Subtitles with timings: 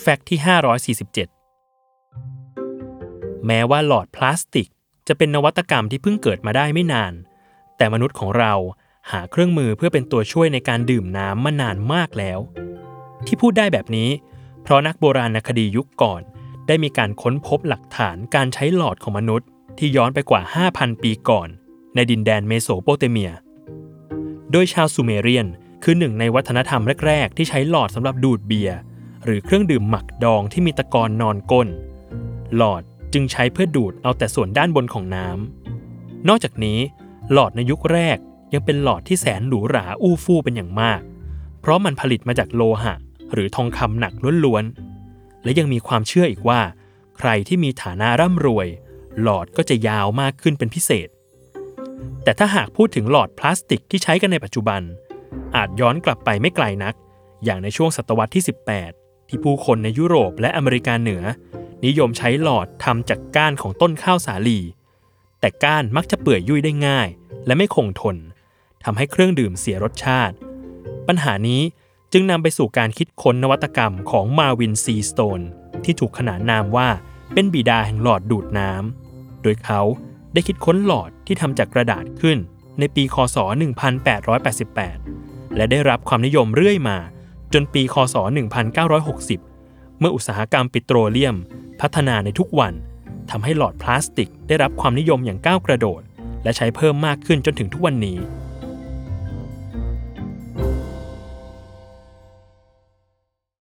[0.00, 0.38] Fact ที่
[0.94, 4.68] 547 แม้ว่าหลอดพลาสติก
[5.08, 7.12] จะเป็นนวัตกรรมที่เพิ่งเกิดมาได้ไม่นาน
[7.76, 8.52] แต่มนุษย์ของเรา
[9.10, 12.38] หาเครื่องมือเพื่อเป็นตัวช่วยในการดื่มน้ำมานานมากแล้ว
[13.26, 14.10] ที่พูดได้แบบนี้
[14.62, 16.20] เพราะนักโบราณคดียุคก่อน
[16.66, 19.48] ได้มีการค้นพบหลักฐานการใช้หลอดของมนุษย์
[19.78, 20.40] ที่ย้อนไปกว่า
[20.72, 21.48] 5,000 ปีก่อน
[21.94, 23.32] ในดินแดนเมโสโปเตเมีย
[24.52, 25.46] โดยชาวซูเมเรียน
[25.82, 28.78] คือหนึ่งในวัฒนธรรมแรก ๆ ที่ใช้หลอดสำหรับดูดเบียร์
[29.24, 31.68] หรือเครื่องดื่มหมักดองที่มีตะกอนนอนก้น
[32.56, 36.78] หลอดจึงใช้เพื่อดูดเอาแต่ส่วนด้านบนของน้ำนอกจากนี้
[37.32, 38.18] หลอดในยุคแรก
[38.52, 41.00] ยังเป็นหลอดที่แสนหรูหราอู้ฟู่เป็นอย่างมาก
[41.60, 42.94] เพราะมันผลิตมาจากโลหะ
[43.32, 44.12] หรือทองคำหนัก
[44.44, 46.60] ล้วนๆ และยังมีความเชื่ออีกว่า
[47.18, 48.68] ใครที่มีฐานะร่ำรวย
[49.22, 51.08] หลอดก็จะยาวมากขึ้นเป็นพิเศษ
[52.22, 54.82] แต่ถ้าหากพูดถึงหลอดพลาสติกที่ใช้กันในปัจจุบัน
[55.56, 56.94] อาจย้อนกลับไปไม่ไกลนัก
[57.44, 61.22] อย่างในช่วงศตวรรษที่ 18 ที่ผู้คนในยุโรปและอเมริกาเหนือ
[61.86, 64.60] นิยมใช้หลอดทำจากก้านของต้นข้าวสาลี
[65.40, 67.08] แต่ก้านมักจะเปื่อยยุ่ยได้ง่าย
[67.46, 68.16] และไม่คงทน
[68.84, 70.34] ทำให้เครื่องดื่มเสียรสชาติ
[71.08, 71.62] ปัญหานี้
[72.12, 75.40] จึงนำไปสู่การคิดค้นนวัตกรรมของมาวินซีสโตน
[75.84, 76.88] ที่ถูกขนานนามว่า
[77.32, 79.80] เป็นบิดาแห่งหลอดดูดน้ำ โดยเขา
[80.32, 82.38] ได้คิดค้นหลอดที่ทำจากกระดาษขึ้น
[82.78, 83.36] ในปี คศ
[84.26, 86.98] 1888 และได้รับความนิยมเรื่อยมา
[87.54, 88.16] จนปีคศ
[88.82, 91.36] 1960 เมื่ออุตสาหกรรมปิโตรเลียม
[91.80, 92.74] พัฒนาในทุกวัน
[93.30, 96.02] ทำให้หลอดพลาสติกได้รับความนิยมอย่างก้าวกระโดด
[96.42, 98.18] และใช้เพิ่มมากขึ้นจนถึงทุกวันนี้